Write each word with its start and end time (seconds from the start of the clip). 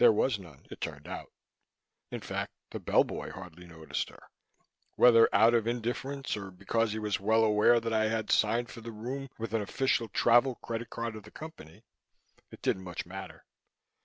There 0.01 0.11
was 0.11 0.39
none, 0.39 0.65
it 0.71 0.81
turned 0.81 1.07
out. 1.07 1.31
In 2.09 2.21
fact, 2.21 2.49
the 2.71 2.79
bellboy 2.79 3.29
hardly 3.33 3.67
noticed 3.67 4.09
her 4.09 4.23
whether 4.95 5.29
out 5.31 5.53
of 5.53 5.67
indifference 5.67 6.35
or 6.35 6.49
because 6.49 6.91
he 6.91 6.97
was 6.97 7.19
well 7.19 7.43
aware 7.43 7.79
that 7.79 7.93
I 7.93 8.05
had 8.05 8.31
signed 8.31 8.71
for 8.71 8.81
the 8.81 8.91
room 8.91 9.29
with 9.37 9.53
an 9.53 9.61
official 9.61 10.07
travel 10.09 10.55
credit 10.55 10.89
card 10.89 11.15
of 11.15 11.21
the 11.21 11.29
Company, 11.29 11.83
it 12.49 12.63
didn't 12.63 12.83
much 12.83 13.05
matter. 13.05 13.45